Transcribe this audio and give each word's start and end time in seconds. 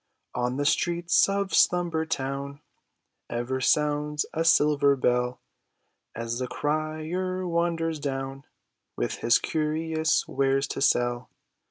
"On 0.43 0.57
the 0.57 0.65
streets 0.65 1.29
of 1.29 1.53
Slumber 1.53 2.07
town 2.07 2.59
Ever 3.29 3.61
sounds 3.61 4.25
a 4.33 4.43
silver 4.43 4.95
bell. 4.95 5.41
As 6.15 6.39
the 6.39 6.47
crier 6.47 7.47
wanders 7.47 7.99
down 7.99 8.45
With 8.97 9.17
his 9.17 9.37
curious 9.37 10.27
wares 10.27 10.65
to 10.69 10.81
sell. 10.81 11.29